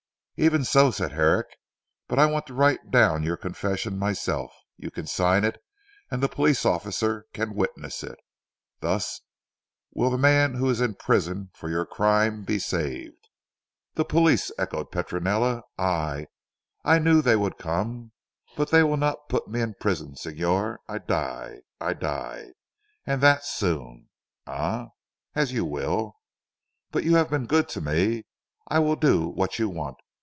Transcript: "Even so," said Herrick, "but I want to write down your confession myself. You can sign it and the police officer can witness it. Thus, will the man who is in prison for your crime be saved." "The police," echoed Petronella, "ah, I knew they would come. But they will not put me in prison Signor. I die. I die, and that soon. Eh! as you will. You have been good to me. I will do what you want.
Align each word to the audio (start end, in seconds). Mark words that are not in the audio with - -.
"Even 0.37 0.63
so," 0.63 0.89
said 0.89 1.11
Herrick, 1.11 1.45
"but 2.07 2.17
I 2.17 2.25
want 2.25 2.47
to 2.47 2.55
write 2.55 2.89
down 2.89 3.21
your 3.21 3.37
confession 3.37 3.99
myself. 3.99 4.51
You 4.75 4.89
can 4.89 5.05
sign 5.05 5.43
it 5.43 5.61
and 6.09 6.23
the 6.23 6.27
police 6.27 6.65
officer 6.65 7.27
can 7.31 7.53
witness 7.53 8.01
it. 8.01 8.17
Thus, 8.79 9.21
will 9.93 10.09
the 10.09 10.17
man 10.17 10.55
who 10.55 10.67
is 10.67 10.81
in 10.81 10.95
prison 10.95 11.51
for 11.53 11.69
your 11.69 11.85
crime 11.85 12.43
be 12.43 12.57
saved." 12.57 13.27
"The 13.93 14.03
police," 14.03 14.51
echoed 14.57 14.89
Petronella, 14.91 15.61
"ah, 15.77 16.21
I 16.83 16.97
knew 16.97 17.21
they 17.21 17.35
would 17.35 17.59
come. 17.59 18.11
But 18.57 18.71
they 18.71 18.81
will 18.81 18.97
not 18.97 19.29
put 19.29 19.47
me 19.47 19.61
in 19.61 19.75
prison 19.79 20.15
Signor. 20.15 20.79
I 20.89 20.97
die. 20.97 21.61
I 21.79 21.93
die, 21.93 22.53
and 23.05 23.21
that 23.21 23.45
soon. 23.45 24.09
Eh! 24.47 24.87
as 25.35 25.51
you 25.53 25.65
will. 25.65 26.15
You 26.95 27.13
have 27.17 27.29
been 27.29 27.45
good 27.45 27.69
to 27.69 27.81
me. 27.81 28.23
I 28.67 28.79
will 28.79 28.95
do 28.95 29.27
what 29.27 29.59
you 29.59 29.69
want. 29.69 29.97